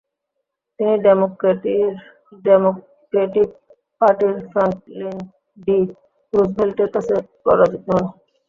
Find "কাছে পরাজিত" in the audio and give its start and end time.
6.95-7.83